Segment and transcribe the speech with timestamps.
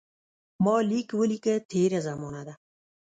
[0.63, 2.53] ما لیک ولیکه تېره زمانه ده.